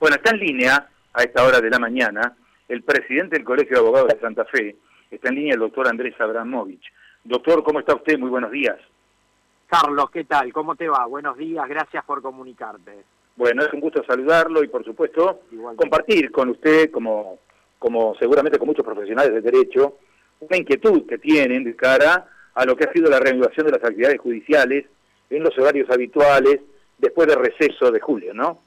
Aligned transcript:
Bueno, 0.00 0.16
está 0.16 0.30
en 0.30 0.40
línea 0.40 0.88
a 1.12 1.22
esta 1.22 1.44
hora 1.44 1.60
de 1.60 1.70
la 1.70 1.78
mañana 1.78 2.36
el 2.68 2.82
presidente 2.82 3.36
del 3.36 3.44
Colegio 3.44 3.76
de 3.76 3.80
Abogados 3.80 4.08
de 4.14 4.20
Santa 4.20 4.44
Fe, 4.46 4.76
está 5.10 5.28
en 5.28 5.34
línea 5.36 5.54
el 5.54 5.60
doctor 5.60 5.86
Andrés 5.88 6.18
Abramovich. 6.18 6.84
Doctor, 7.22 7.62
¿cómo 7.62 7.80
está 7.80 7.94
usted? 7.94 8.18
Muy 8.18 8.30
buenos 8.30 8.50
días. 8.50 8.76
Carlos, 9.68 10.10
¿qué 10.10 10.24
tal? 10.24 10.52
¿Cómo 10.52 10.74
te 10.74 10.88
va? 10.88 11.06
Buenos 11.06 11.36
días, 11.36 11.68
gracias 11.68 12.04
por 12.04 12.22
comunicarte. 12.22 13.04
Bueno, 13.36 13.62
es 13.62 13.72
un 13.72 13.80
gusto 13.80 14.04
saludarlo 14.04 14.62
y 14.62 14.68
por 14.68 14.84
supuesto 14.84 15.40
compartir 15.76 16.30
con 16.30 16.50
usted, 16.50 16.90
como, 16.90 17.38
como 17.78 18.14
seguramente 18.16 18.58
con 18.58 18.68
muchos 18.68 18.84
profesionales 18.84 19.32
de 19.32 19.40
derecho, 19.40 19.98
una 20.40 20.56
inquietud 20.56 21.06
que 21.06 21.18
tienen 21.18 21.64
de 21.64 21.74
cara 21.74 22.28
a 22.54 22.64
lo 22.64 22.76
que 22.76 22.84
ha 22.84 22.92
sido 22.92 23.10
la 23.10 23.18
reanudación 23.18 23.66
de 23.66 23.72
las 23.72 23.82
actividades 23.82 24.20
judiciales 24.20 24.86
en 25.30 25.42
los 25.42 25.56
horarios 25.58 25.90
habituales 25.90 26.60
después 26.98 27.26
del 27.26 27.38
receso 27.38 27.90
de 27.90 28.00
julio, 28.00 28.32
¿no? 28.32 28.60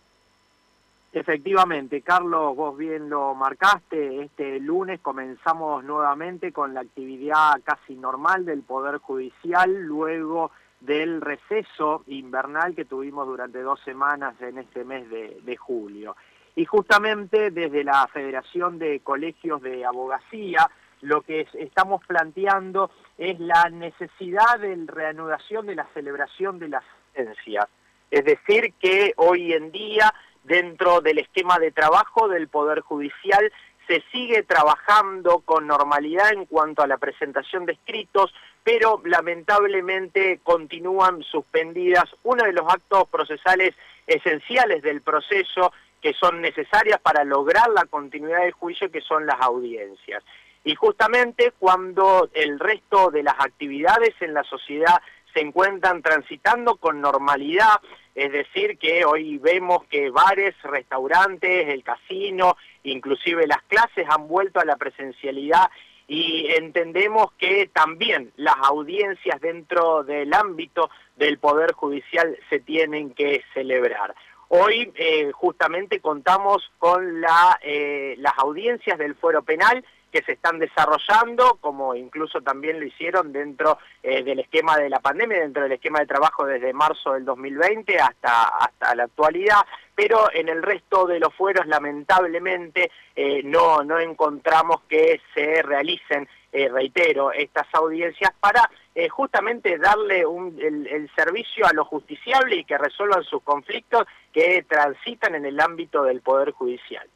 Efectivamente, 1.20 2.04
Carlos, 2.04 2.55
vos 2.55 2.77
bien 2.77 3.09
lo 3.09 3.34
marcaste, 3.34 4.21
este 4.21 4.59
lunes 4.59 4.99
comenzamos 4.99 5.84
nuevamente 5.84 6.52
con 6.52 6.75
la 6.75 6.81
actividad 6.81 7.55
casi 7.63 7.95
normal 7.95 8.45
del 8.45 8.62
Poder 8.62 8.99
Judicial, 8.99 9.81
luego 9.81 10.52
del 10.80 11.20
receso 11.22 12.03
invernal 12.05 12.75
que 12.75 12.85
tuvimos 12.85 13.25
durante 13.25 13.63
dos 13.63 13.80
semanas 13.84 14.39
en 14.41 14.59
este 14.59 14.85
mes 14.85 15.09
de, 15.09 15.58
julio. 15.58 16.16
Y 16.55 16.66
justamente 16.66 17.49
desde 17.49 17.84
la 17.84 18.08
Federación 18.13 18.77
de 18.77 18.99
Colegios 18.99 19.59
de 19.63 19.86
Abogacía, 19.86 20.70
lo 21.02 21.22
que 21.22 21.47
estamos 21.55 22.05
planteando 22.05 22.91
es 23.17 23.39
la 23.39 23.72
necesidad 23.72 24.59
de 24.59 24.77
reanudación 24.86 25.66
de 25.66 25.73
la 25.73 25.88
celebración 25.95 26.59
de 26.59 26.70
las 26.70 26.84
sentencias. 27.16 27.66
Es 28.11 28.23
decir, 28.23 28.73
que 28.80 29.13
hoy 29.17 29.52
en 29.52 29.72
día 29.72 30.13
dentro 30.44 31.02
del 31.02 31.20
esquema 31.20 31.59
de 31.59 31.72
trabajo 31.72 32.27
del 32.27 32.48
Poder 32.48 32.82
Judicial 32.82 33.52
se 33.88 34.04
sigue 34.12 34.44
trabajando 34.44 35.39
con 35.39 35.66
normalidad 35.66 36.34
en 36.34 36.45
cuanto 36.45 36.81
a 36.81 36.88
la 36.88 36.98
presentación 36.98 37.66
de 37.66 37.73
escritos, 37.73 38.34
pero 38.64 39.02
lamentablemente 39.06 40.39
continúan 40.44 41.23
suspendidas 41.23 42.06
uno 42.23 42.44
de 42.44 42.52
los 42.52 42.66
actos 42.67 43.08
procesales 43.08 43.73
esenciales 44.06 44.81
del 44.84 45.02
proceso 45.02 45.72
que 46.02 46.14
son 46.14 46.42
necesarias 46.42 47.00
para 47.02 47.23
lograr 47.23 47.70
la 47.70 47.86
continuidad 47.86 48.42
del 48.42 48.52
juicio, 48.52 48.92
que 48.92 49.02
son 49.02 49.26
las 49.26 49.39
audiencias. 49.42 50.23
Y 50.64 50.76
justamente 50.76 51.54
cuando 51.58 52.30
el 52.33 52.59
resto 52.59 53.09
de 53.09 53.23
las 53.23 53.36
actividades 53.39 54.14
en 54.20 54.33
la 54.33 54.44
sociedad 54.44 55.02
se 55.33 55.42
encuentran 55.42 56.02
transitando 56.02 56.78
con 56.78 57.02
normalidad, 57.02 57.80
es 58.16 58.31
decir, 58.31 58.78
que 58.78 59.06
hoy 59.06 59.38
vemos 59.38 59.83
que 59.86 60.09
bares, 60.09 60.56
restaurantes, 60.64 61.70
el 61.70 61.83
casino, 61.83 62.58
inclusive 62.83 63.45
las 63.45 63.61
clases 63.64 64.08
han 64.09 64.28
vuelto 64.28 64.59
a 64.59 64.66
la 64.66 64.75
presencialidad 64.75 65.70
y 66.08 66.48
entendemos 66.55 67.33
que 67.38 67.70
también 67.73 68.31
las 68.38 68.55
audiencias 68.64 69.39
dentro 69.42 70.03
del 70.03 70.33
ámbito 70.33 70.89
del 71.17 71.38
Poder 71.38 71.73
Judicial 71.73 72.38
se 72.50 72.59
tienen 72.59 73.11
que 73.14 73.44
celebrar. 73.53 74.16
Hoy 74.50 74.92
eh, 74.95 75.31
justamente 75.33 76.00
contamos 76.00 76.72
con 76.80 77.20
la, 77.20 77.59
eh, 77.61 78.16
las 78.20 78.33
audiencias 78.38 78.98
del 78.98 79.16
fuero 79.16 79.44
penal 79.44 79.83
que 80.11 80.22
se 80.23 80.33
están 80.33 80.59
desarrollando, 80.59 81.58
como 81.59 81.95
incluso 81.95 82.41
también 82.41 82.80
lo 82.80 82.86
hicieron 82.86 83.31
dentro 83.33 83.77
eh, 84.02 84.23
del 84.23 84.39
esquema 84.39 84.77
de 84.77 84.89
la 84.89 84.99
pandemia, 84.99 85.39
dentro 85.39 85.64
del 85.64 85.73
esquema 85.73 85.99
de 85.99 86.08
trabajo 86.08 86.45
desde 86.45 86.73
marzo 86.73 87.14
del 87.14 87.25
2020 87.25 87.99
hasta, 87.99 88.47
hasta 88.58 88.95
la 88.95 89.03
actualidad, 89.03 89.66
pero 89.95 90.31
en 90.33 90.49
el 90.49 90.64
resto 90.64 91.05
de 91.08 91.19
los 91.19 91.33
fueros 91.33 91.67
lamentablemente 91.67 92.91
eh, 93.16 93.41
no, 93.44 93.83
no 93.83 93.99
encontramos 93.99 94.81
que 94.88 95.22
se 95.33 95.61
realicen, 95.61 96.27
eh, 96.52 96.69
reitero, 96.69 97.31
estas 97.31 97.67
audiencias 97.73 98.31
para 98.39 98.69
justamente 99.11 99.77
darle 99.77 100.26
un, 100.26 100.58
el, 100.59 100.87
el 100.87 101.08
servicio 101.14 101.67
a 101.67 101.73
los 101.73 101.86
justiciables 101.86 102.58
y 102.58 102.64
que 102.64 102.80
resuelvan 102.80 103.23
sus 103.23 103.43
conflictos 103.43 104.08
que 104.33 104.65
transitan 104.67 105.36
en 105.36 105.45
el 105.45 105.59
ámbito 105.59 106.03
del 106.03 106.21
Poder 106.21 106.52
Judicial. 106.52 107.08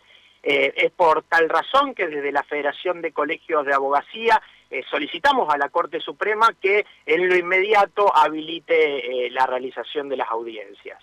Eh, 0.43 0.73
es 0.75 0.91
por 0.91 1.23
tal 1.23 1.49
razón 1.49 1.93
que 1.93 2.07
desde 2.07 2.31
la 2.31 2.43
Federación 2.43 3.01
de 3.01 3.11
Colegios 3.11 3.63
de 3.65 3.73
Abogacía 3.73 4.41
eh, 4.71 4.81
solicitamos 4.89 5.53
a 5.53 5.57
la 5.57 5.69
Corte 5.69 5.99
Suprema 5.99 6.49
que 6.59 6.85
en 7.05 7.29
lo 7.29 7.35
inmediato 7.35 8.15
habilite 8.15 9.25
eh, 9.25 9.29
la 9.29 9.45
realización 9.45 10.09
de 10.09 10.17
las 10.17 10.29
audiencias. 10.29 10.99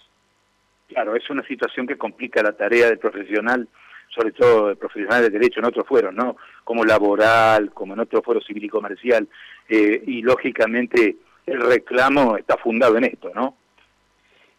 Claro, 0.88 1.14
es 1.14 1.30
una 1.30 1.44
situación 1.46 1.86
que 1.86 1.96
complica 1.96 2.42
la 2.42 2.56
tarea 2.56 2.86
del 2.86 2.98
profesional, 2.98 3.68
sobre 4.08 4.32
todo 4.32 4.70
el 4.70 4.76
profesional 4.76 5.22
de 5.22 5.30
derecho 5.30 5.60
en 5.60 5.66
otros 5.66 5.86
fueros, 5.86 6.14
¿no? 6.14 6.36
Como 6.64 6.84
laboral, 6.84 7.70
como 7.72 7.92
en 7.92 8.00
otro 8.00 8.22
foro 8.22 8.40
civil 8.40 8.64
y 8.64 8.68
comercial, 8.68 9.28
y 9.68 10.22
lógicamente 10.22 11.16
el 11.44 11.60
reclamo 11.60 12.38
está 12.38 12.56
fundado 12.56 12.96
en 12.96 13.04
esto, 13.04 13.30
¿no? 13.34 13.54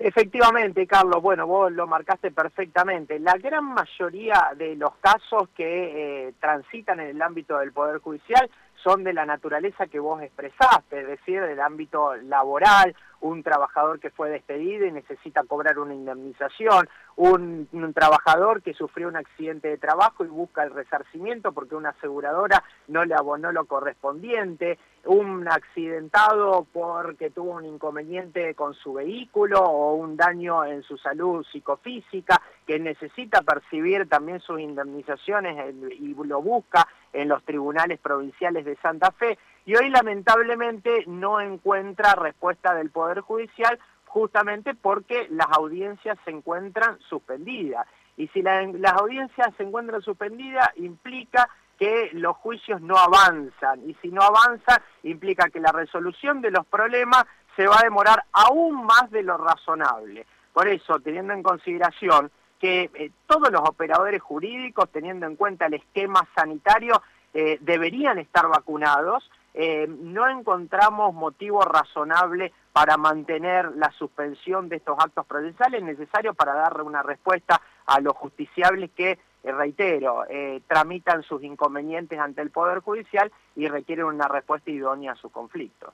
Efectivamente, 0.02 0.88
Carlos, 0.88 1.22
bueno, 1.22 1.46
vos 1.46 1.70
lo 1.74 1.86
marcaste 1.86 2.32
perfectamente. 2.32 3.20
La 3.20 3.34
gran 3.34 3.66
mayoría 3.66 4.52
de 4.56 4.78
los 4.78 4.96
casos 5.02 5.50
que 5.54 6.28
eh, 6.28 6.34
transitan 6.40 7.02
en 7.02 7.10
el 7.10 7.22
ámbito 7.22 7.58
del 7.58 7.74
Poder 7.74 8.00
Judicial 8.00 8.50
son 8.82 9.04
de 9.04 9.12
la 9.12 9.26
naturaleza 9.26 9.88
que 9.88 10.00
vos 10.00 10.22
expresaste, 10.22 11.02
es 11.02 11.08
decir, 11.08 11.42
del 11.42 11.60
ámbito 11.60 12.16
laboral, 12.16 12.96
un 13.22 13.44
trabajador 13.44 14.00
que 14.00 14.10
fue 14.10 14.30
despedido 14.30 14.86
y 14.86 14.92
necesita 14.92 15.44
cobrar 15.44 15.78
una 15.80 15.94
indemnización, 15.94 16.88
un, 17.18 17.68
trabajador 17.94 18.62
que 18.62 18.74
sufrió 18.74 19.10
un 19.10 19.18
accidente 19.18 19.68
de 19.68 19.78
trabajo 19.78 20.24
y 20.24 20.28
busca 20.28 20.64
el 20.64 20.72
resarcimiento 20.72 21.52
porque 21.52 21.76
una 21.76 21.90
aseguradora 21.90 22.64
no 22.88 23.04
le 23.04 23.16
abonó 23.16 23.52
lo 23.52 23.66
correspondiente, 23.66 24.80
un 25.06 25.48
accidentado 25.48 26.68
porque 26.72 27.30
tuvo 27.30 27.54
un 27.54 27.66
inconveniente 27.66 28.54
con 28.56 28.74
su 28.74 28.94
vehículo 28.94 29.60
o 29.60 29.96
un 29.96 30.18
daño 30.18 30.66
en 30.66 30.84
su 30.84 30.98
salud 30.98 31.46
psicofísica, 31.52 32.42
que 32.66 32.80
necesita 32.80 33.42
percibir 33.42 34.08
también 34.08 34.40
sus 34.40 34.60
indemnizaciones 34.60 35.74
y 36.00 36.14
lo 36.14 36.42
busca 36.42 36.88
en 37.14 37.30
los 37.30 37.44
tribunales 37.44 38.00
provinciales 38.00 38.66
de 38.66 38.76
Santa 38.78 39.12
Fe 39.12 39.38
y 39.66 39.76
hoy 39.76 39.90
lamentablemente 39.90 41.04
no 41.08 41.40
encuentra 41.40 42.16
respuesta 42.16 42.74
del 42.74 42.90
Poder 42.90 43.22
Judicial 43.22 43.80
justamente 44.06 44.74
porque 44.74 45.28
las 45.30 45.48
audiencias 45.52 46.18
se 46.26 46.32
encuentran 46.32 47.00
suspendidas. 47.08 47.88
Y 48.18 48.28
si 48.30 48.42
las 48.42 48.94
audiencias 48.94 49.50
se 49.56 49.64
encuentran 49.64 50.02
suspendidas, 50.02 50.68
implica 50.76 51.48
que 51.80 52.10
los 52.14 52.36
juicios 52.38 52.82
no 52.82 52.98
avanzan. 52.98 53.90
Y 53.90 53.96
si 54.02 54.10
no 54.10 54.22
avanzan, 54.22 54.82
implica 55.04 55.50
que 55.50 55.62
la 55.62 55.72
resolución 55.72 56.42
de 56.42 56.52
los 56.52 56.66
problemas 56.68 57.24
se 57.56 57.66
va 57.66 57.78
a 57.80 57.84
demorar 57.84 58.26
aún 58.34 58.86
más 58.86 59.10
de 59.10 59.24
lo 59.24 59.38
razonable. 59.38 60.28
Por 60.54 60.68
eso, 60.68 61.00
teniendo 61.00 61.34
en 61.34 61.42
consideración 61.42 62.30
que 62.60 62.90
eh, 62.94 63.12
todos 63.26 63.50
los 63.52 63.62
operadores 63.62 64.22
jurídicos, 64.22 64.90
teniendo 64.92 65.26
en 65.26 65.38
cuenta 65.38 65.68
el 65.68 65.76
esquema 65.76 66.28
sanitario, 66.36 67.02
eh, 67.34 67.58
deberían 67.62 68.20
estar 68.20 68.48
vacunados, 68.48 69.30
eh, 69.54 69.88
no 69.88 70.28
encontramos 70.28 71.14
motivo 71.14 71.62
razonable 71.62 72.52
para 72.74 72.98
mantener 72.98 73.72
la 73.76 73.92
suspensión 73.92 74.70
de 74.70 74.78
estos 74.78 74.98
actos 75.00 75.26
procesales 75.26 75.82
necesarios 75.82 76.36
para 76.36 76.54
darle 76.54 76.84
una 76.84 77.04
respuesta 77.04 77.62
a 77.86 78.00
los 78.00 78.14
justiciables 78.14 78.92
que, 78.92 79.20
reitero, 79.44 80.24
tramitan 80.68 81.24
sus 81.24 81.44
inconvenientes 81.44 82.20
ante 82.20 82.42
el 82.42 82.50
Poder 82.50 82.80
Judicial 82.80 83.32
y 83.56 83.68
requieren 83.68 84.06
una 84.06 84.28
respuesta 84.28 84.70
idónea 84.70 85.14
a 85.14 85.16
sus 85.16 85.32
conflictos. 85.32 85.94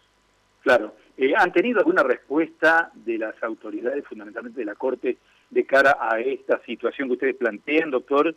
Claro. 0.62 0.94
¿Han 1.38 1.52
tenido 1.54 1.80
alguna 1.80 2.04
respuesta 2.04 2.92
de 2.94 3.20
las 3.20 3.42
autoridades, 3.44 4.06
fundamentalmente 4.08 4.60
de 4.60 4.66
la 4.66 4.76
Corte, 4.76 5.18
de 5.50 5.66
cara 5.66 5.98
a 6.00 6.20
esta 6.20 6.60
situación 6.66 7.08
que 7.08 7.14
ustedes 7.14 7.36
plantean, 7.36 7.92
doctor? 7.92 8.36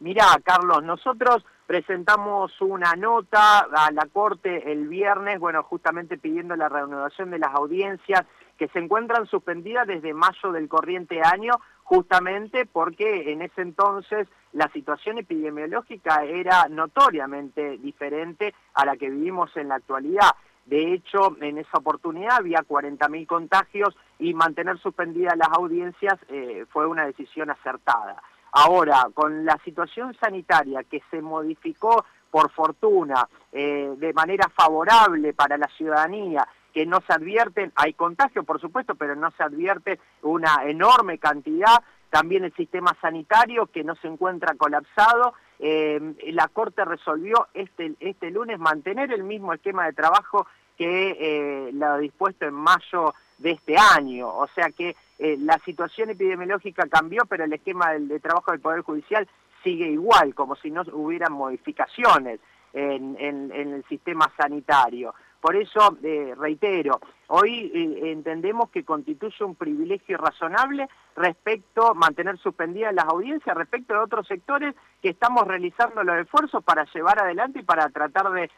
Mirá, 0.00 0.24
Carlos, 0.44 0.82
nosotros 0.82 1.44
presentamos 1.66 2.60
una 2.60 2.94
nota 2.96 3.60
a 3.60 3.90
la 3.92 4.06
Corte 4.12 4.70
el 4.70 4.88
viernes, 4.88 5.38
bueno, 5.38 5.62
justamente 5.62 6.18
pidiendo 6.18 6.54
la 6.56 6.68
reanudación 6.68 7.30
de 7.30 7.38
las 7.38 7.54
audiencias 7.54 8.26
que 8.58 8.68
se 8.68 8.78
encuentran 8.78 9.26
suspendidas 9.26 9.86
desde 9.86 10.12
mayo 10.12 10.52
del 10.52 10.68
corriente 10.68 11.20
año, 11.22 11.52
justamente 11.86 12.66
porque 12.66 13.30
en 13.30 13.42
ese 13.42 13.62
entonces 13.62 14.26
la 14.52 14.68
situación 14.72 15.18
epidemiológica 15.18 16.24
era 16.24 16.66
notoriamente 16.68 17.78
diferente 17.78 18.54
a 18.74 18.84
la 18.84 18.96
que 18.96 19.08
vivimos 19.08 19.56
en 19.56 19.68
la 19.68 19.76
actualidad. 19.76 20.32
De 20.64 20.94
hecho, 20.94 21.36
en 21.40 21.58
esa 21.58 21.78
oportunidad 21.78 22.38
había 22.38 22.58
40.000 22.58 23.26
contagios 23.28 23.96
y 24.18 24.34
mantener 24.34 24.78
suspendidas 24.78 25.36
las 25.36 25.50
audiencias 25.52 26.14
eh, 26.28 26.66
fue 26.70 26.88
una 26.88 27.06
decisión 27.06 27.50
acertada. 27.50 28.20
Ahora, 28.50 29.06
con 29.14 29.44
la 29.44 29.56
situación 29.64 30.16
sanitaria 30.18 30.82
que 30.82 31.02
se 31.08 31.22
modificó 31.22 32.04
por 32.32 32.50
fortuna 32.50 33.28
eh, 33.52 33.94
de 33.96 34.12
manera 34.12 34.50
favorable 34.58 35.34
para 35.34 35.56
la 35.56 35.68
ciudadanía, 35.76 36.48
que 36.76 36.84
no 36.84 37.00
se 37.06 37.14
advierten, 37.14 37.72
hay 37.74 37.94
contagio 37.94 38.44
por 38.44 38.60
supuesto, 38.60 38.96
pero 38.96 39.16
no 39.16 39.30
se 39.30 39.42
advierte 39.42 39.98
una 40.20 40.62
enorme 40.66 41.16
cantidad, 41.16 41.82
también 42.10 42.44
el 42.44 42.52
sistema 42.52 42.94
sanitario 43.00 43.64
que 43.68 43.82
no 43.82 43.94
se 43.94 44.08
encuentra 44.08 44.54
colapsado. 44.56 45.32
Eh, 45.58 45.98
la 46.34 46.48
Corte 46.48 46.84
resolvió 46.84 47.48
este, 47.54 47.94
este 48.00 48.30
lunes 48.30 48.58
mantener 48.58 49.10
el 49.10 49.24
mismo 49.24 49.54
esquema 49.54 49.86
de 49.86 49.94
trabajo 49.94 50.46
que 50.76 51.16
eh, 51.18 51.70
lo 51.72 51.96
dispuesto 51.96 52.44
en 52.44 52.52
mayo 52.52 53.14
de 53.38 53.52
este 53.52 53.78
año. 53.78 54.28
O 54.28 54.46
sea 54.48 54.68
que 54.68 54.94
eh, 55.18 55.38
la 55.40 55.58
situación 55.64 56.10
epidemiológica 56.10 56.86
cambió, 56.90 57.22
pero 57.26 57.44
el 57.44 57.54
esquema 57.54 57.94
de 57.94 58.20
trabajo 58.20 58.50
del 58.50 58.60
Poder 58.60 58.82
Judicial 58.82 59.26
sigue 59.64 59.88
igual, 59.88 60.34
como 60.34 60.56
si 60.56 60.70
no 60.70 60.82
hubieran 60.92 61.32
modificaciones 61.32 62.38
en, 62.74 63.50
el 63.50 63.82
sistema 63.88 64.30
sanitario. 64.36 65.14
Por 65.40 65.56
eso, 65.56 65.96
eh, 66.02 66.34
reitero, 66.36 67.00
hoy 67.28 67.70
eh, 67.74 68.12
entendemos 68.12 68.70
que 68.70 68.84
constituye 68.84 69.44
un 69.44 69.54
privilegio 69.54 70.18
razonable 70.18 70.88
respecto 71.14 71.88
a 71.88 71.94
mantener 71.94 72.38
suspendidas 72.38 72.94
las 72.94 73.06
audiencias, 73.06 73.56
respecto 73.56 73.94
de 73.94 74.00
otros 74.00 74.26
sectores 74.26 74.74
que 75.02 75.10
estamos 75.10 75.46
realizando 75.46 76.02
los 76.02 76.16
esfuerzos 76.18 76.64
para 76.64 76.84
llevar 76.92 77.20
adelante 77.20 77.60
y 77.60 77.64
para 77.64 77.88
tratar 77.90 78.30
de, 78.32 78.50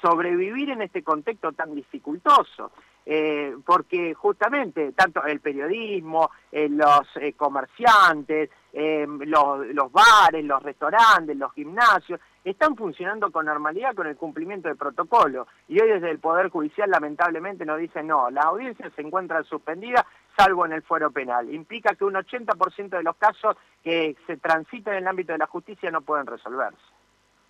sobrevivir 0.00 0.70
en 0.70 0.82
este 0.82 1.02
contexto 1.02 1.52
tan 1.52 1.74
dificultoso. 1.74 2.70
Eh, 3.06 3.54
porque 3.66 4.14
justamente 4.14 4.92
tanto 4.92 5.24
el 5.24 5.40
periodismo, 5.40 6.30
los 6.52 7.06
comerciantes, 7.36 8.50
los, 8.72 9.66
los 9.66 9.92
bares, 9.92 10.44
los 10.44 10.62
restaurantes, 10.62 11.36
los 11.36 11.52
gimnasios, 11.52 12.18
están 12.44 12.76
funcionando 12.76 13.30
con 13.30 13.46
normalidad 13.46 13.94
con 13.94 14.06
el 14.06 14.16
cumplimiento 14.16 14.68
del 14.68 14.76
protocolo. 14.76 15.46
Y 15.68 15.80
hoy 15.80 15.88
desde 15.88 16.10
el 16.10 16.18
Poder 16.18 16.50
Judicial 16.50 16.90
lamentablemente 16.90 17.64
nos 17.64 17.78
dicen 17.78 18.06
no, 18.06 18.30
las 18.30 18.44
audiencias 18.44 18.92
se 18.94 19.02
encuentran 19.02 19.44
suspendidas 19.44 20.04
salvo 20.36 20.66
en 20.66 20.72
el 20.72 20.82
fuero 20.82 21.10
penal. 21.10 21.52
Implica 21.52 21.94
que 21.94 22.04
un 22.04 22.14
80% 22.14 22.88
de 22.88 23.02
los 23.02 23.16
casos 23.16 23.56
que 23.82 24.16
se 24.26 24.36
transitan 24.36 24.94
en 24.94 25.02
el 25.02 25.08
ámbito 25.08 25.32
de 25.32 25.38
la 25.38 25.46
justicia 25.46 25.90
no 25.90 26.02
pueden 26.02 26.26
resolverse. 26.26 26.78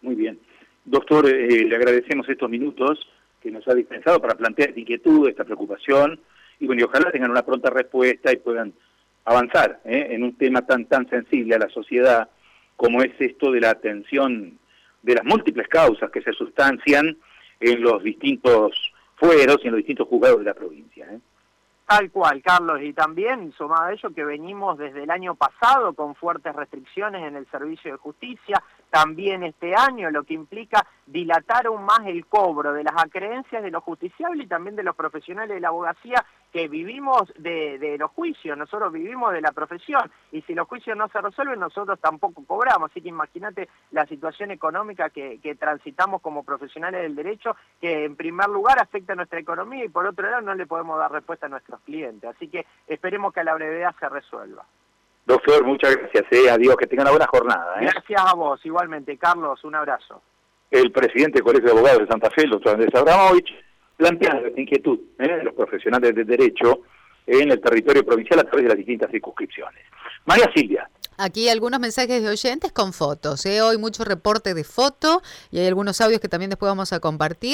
Muy 0.03 0.15
bien. 0.15 0.39
Doctor, 0.85 1.27
eh, 1.27 1.65
le 1.65 1.77
agradecemos 1.77 2.29
estos 2.29 2.51
minutos 2.51 2.99
que 3.45 3.51
nos 3.51 3.69
ha 3.69 3.75
dispensado 3.75 4.21
para 4.23 4.35
plantear 4.35 4.71
esta 4.71 4.81
inquietud, 4.81 5.29
esta 5.29 5.45
preocupación, 5.45 6.19
y 6.59 6.67
bueno, 6.67 6.81
y 6.81 6.85
ojalá 6.85 7.13
tengan 7.13 7.31
una 7.31 7.45
pronta 7.45 7.69
respuesta 7.69 8.33
y 8.33 8.37
puedan 8.37 8.73
avanzar 9.27 9.81
¿eh? 9.85 10.09
en 10.13 10.23
un 10.23 10.35
tema 10.37 10.63
tan 10.63 10.87
tan 10.87 11.09
sensible 11.11 11.55
a 11.55 11.59
la 11.59 11.69
sociedad 11.69 12.31
como 12.77 13.03
es 13.03 13.13
esto 13.19 13.53
de 13.53 13.61
la 13.61 13.71
atención 13.71 14.59
de 15.03 15.15
las 15.15 15.25
múltiples 15.25 15.69
causas 15.69 16.11
que 16.11 16.23
se 16.23 16.33
sustancian 16.33 17.19
en 17.61 17.83
los 17.83 18.03
distintos 18.03 18.73
fueros 19.17 19.59
y 19.63 19.67
en 19.67 19.73
los 19.73 19.79
distintos 19.79 20.09
juzgados 20.09 20.39
de 20.39 20.45
la 20.47 20.55
provincia. 20.55 21.07
¿eh? 21.11 21.21
Tal 21.87 22.11
cual, 22.11 22.43
Carlos, 22.43 22.81
y 22.81 22.95
también 22.95 23.53
sumado 23.53 23.85
a 23.85 23.93
ello 23.93 24.09
que 24.15 24.25
venimos 24.25 24.79
desde 24.79 25.03
el 25.03 25.11
año 25.11 25.35
pasado 25.35 25.93
con 25.93 26.15
fuertes 26.15 26.57
restricciones 26.57 27.23
en 27.23 27.37
el 27.37 27.47
servicio 27.51 27.93
de 27.93 27.99
justicia, 27.99 28.63
también 28.95 29.43
este 29.43 29.75
año, 29.75 30.09
lo 30.13 30.23
que 30.23 30.35
implica 30.35 30.87
dilatar 31.05 31.67
aún 31.67 31.85
más 31.85 32.07
el 32.07 32.27
cobro 32.27 32.73
de 32.73 32.85
las 32.85 32.95
acreencias 32.97 33.61
de 33.61 33.73
los 33.73 33.83
justiciables 33.83 34.47
y 34.47 34.49
también 34.49 34.77
de 34.77 34.85
los 34.85 34.95
profesionales 34.95 35.53
de 35.53 35.61
la 35.61 35.67
abogacía 35.67 36.25
que 36.53 36.69
vivimos 36.69 37.23
de, 37.37 37.97
los 37.99 38.13
juicios, 38.13 38.57
nosotros 38.57 38.93
vivimos 38.93 39.33
de 39.33 39.41
la 39.41 39.51
profesión 39.51 40.13
y 40.31 40.43
si 40.43 40.55
los 40.55 40.69
juicios 40.69 40.97
no 40.97 41.09
se 41.09 41.21
resuelven 41.21 41.59
nosotros 41.59 41.99
tampoco 41.99 42.45
cobramos, 42.47 42.93
así 42.93 43.03
que 43.03 43.09
imagínate 43.09 43.69
la 43.91 44.07
situación 44.07 44.53
económica 44.53 45.11
que, 45.11 45.57
transitamos 45.59 46.23
como 46.23 46.45
profesionales 46.45 47.03
del 47.03 47.17
derecho 47.17 47.57
que 47.81 48.05
en 48.05 48.15
primer 48.15 48.49
lugar 48.49 48.81
afecta 48.81 49.15
a 49.15 49.17
nuestra 49.17 49.41
economía 49.41 49.85
y 49.85 49.89
por 49.89 50.07
otro 50.07 50.31
lado 50.31 50.43
no 50.43 50.55
le 50.55 50.69
podemos 50.69 51.01
dar 51.01 51.11
respuesta 51.11 51.47
a 51.47 51.49
nuestros 51.49 51.81
clientes, 51.81 52.31
así 52.31 52.47
que 52.47 52.65
esperemos 52.87 53.35
que 53.35 53.41
a 53.41 53.45
la 53.45 53.55
brevedad 53.55 53.93
se 53.99 54.09
resuelva. 54.09 54.65
Doctor, 55.27 55.65
muchas 55.65 55.97
gracias. 55.97 56.25
Eh. 56.31 56.51
Adiós, 56.51 56.77
que 56.77 56.87
tengan 56.87 57.07
una 57.07 57.13
buena 57.13 57.27
jornada. 57.27 57.81
Eh. 57.81 57.89
Gracias 57.93 58.21
a 58.21 58.35
vos, 58.35 58.61
igualmente. 58.65 59.17
Carlos, 59.17 59.63
un 59.65 59.75
abrazo. 59.75 60.23
El 60.71 60.93
presidente 60.93 61.39
del 61.39 61.45
Colegio 61.45 61.67
de 61.67 61.73
Abogados 61.73 62.01
de 62.01 62.07
Santa 62.09 62.31
Fe, 62.31 62.43
el 62.43 62.51
doctor 62.51 62.75
Andrés 62.75 62.95
Abramovich, 62.95 63.51
plantea 63.97 64.35
la 64.35 64.61
inquietud 64.61 64.99
eh, 65.19 65.37
de 65.37 65.45
los 65.45 65.55
profesionales 65.55 66.15
de 66.15 66.25
derecho 66.25 66.81
en 67.27 67.51
el 67.51 67.61
territorio 67.61 68.05
provincial 68.05 68.41
a 68.41 68.45
través 68.45 68.65
de 68.65 68.69
las 68.69 68.79
distintas 68.79 69.11
circunscripciones. 69.11 69.83
María 70.27 70.51
Silvia. 70.55 70.89
Aquí 71.17 71.49
algunos 71.49 71.79
mensajes 71.79 72.23
de 72.23 72.29
oyentes 72.29 72.73
con 72.73 72.93
fotos. 72.93 73.47
Hoy 73.47 73.79
mucho 73.79 74.05
reporte 74.05 74.53
de 74.53 74.65
foto 74.65 75.23
y 75.53 75.61
hay 75.61 75.69
algunos 75.69 76.01
audios 76.01 76.21
que 76.21 76.29
también 76.29 76.51
después 76.51 76.69
vamos 76.69 76.93
a 76.93 76.99
compartir. 76.99 77.53